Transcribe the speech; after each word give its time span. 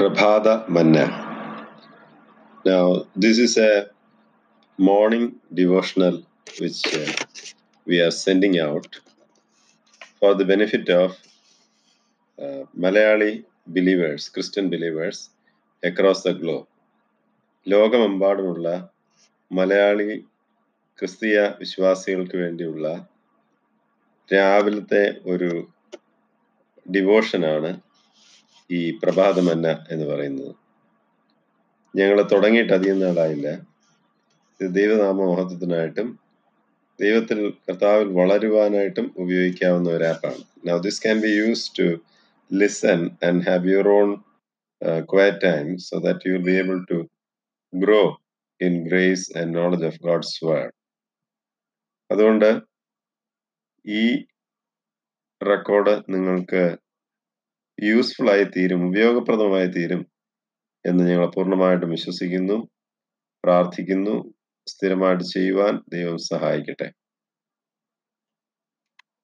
Prabhada 0.00 0.66
Manna. 0.66 1.04
Now, 2.64 3.04
this 3.14 3.36
is 3.38 3.58
a 3.58 3.90
morning 4.78 5.34
devotional 5.52 6.22
which 6.58 6.80
uh, 6.94 7.12
we 7.86 8.00
are 8.00 8.10
sending 8.10 8.58
out 8.58 8.98
for 10.20 10.34
the 10.34 10.46
benefit 10.46 10.88
of 10.88 11.10
uh, 12.38 12.62
Malayali 12.74 13.44
believers, 13.66 14.30
Christian 14.30 14.70
believers 14.70 15.18
across 15.82 16.22
the 16.22 16.34
globe. 16.34 16.66
ലോകമെമ്പാടുമുള്ള 17.66 18.68
മലയാളി 19.50 20.10
ക്രിസ്തീയ 20.98 21.38
വിശ്വാസികൾക്ക് 21.58 22.36
വേണ്ടിയുള്ള 22.36 22.86
രാവിലത്തെ 24.30 25.04
ഒരു 25.32 25.50
ഡിവോഷനാണ് 26.86 27.70
ഈ 28.70 28.80
പ്രഭാതമന്ന 29.02 29.68
എന്ന് 29.90 30.06
പറയുന്നത്. 30.06 30.52
ഞങ്ങൾ 31.94 32.18
തുടങ്ങിയിട്ട് 32.32 32.72
അധികം 32.72 32.98
നാളായില്ല. 33.00 33.48
ഇത് 34.60 34.66
ദൈവനാമ 34.74 35.18
മഹത്വത്തിനായിട്ടും 35.30 36.08
ദൈവത്തിൽ 36.98 37.38
കർത്താവിൽ 37.66 38.08
വളരുവാനായിട്ടും 38.18 39.06
ഉപയോഗിക്കാവുന്ന 39.16 39.88
ഒരു 39.90 40.04
ആപ്പാണ്. 40.04 40.42
Now 40.68 40.76
this 40.78 41.02
can 41.02 41.18
be 41.20 41.30
use 41.36 41.64
to 41.78 41.86
listen 42.50 43.00
and 43.28 43.42
have 43.48 43.70
your 43.72 43.88
own 44.00 44.10
quiet 45.12 45.40
time 45.46 45.66
so 45.78 45.96
that 45.98 46.28
you 46.28 46.32
will 46.32 46.44
be 46.50 46.56
able 46.62 46.78
to 46.90 46.98
grow 47.72 48.02
in 48.60 48.74
grace 48.88 49.26
and 49.38 49.50
knowledge 49.58 49.86
of 49.86 50.00
God's 50.02 50.36
word 50.44 50.74
അതുകൊണ്ട് 52.10 52.50
ഈ 53.84 54.04
റെക്കോർഡ് 55.40 55.94
നിങ്ങൾക്ക് 56.08 56.62
യൂസ്ഫുൾ 57.80 58.30
ആയി 58.30 58.44
തീരും 58.44 58.80
ഉപയോഗപ്രദമായി 58.88 59.66
തീരും 59.66 60.02
എന്ന് 60.84 61.02
ഞങ്ങൾ 61.04 61.26
പൂർണമായിട്ടും 61.26 61.90
വിശ്വസിക്കുന്നു 61.90 62.56
പ്രാർത്ഥിക്കുന്നു 63.44 64.14
സ്ഥിരമായിട്ട് 64.66 65.24
ചെയ്യുവാൻ 65.24 65.74
ദൈവം 65.88 66.18
സഹായിക്കട്ടെ. 66.18 66.88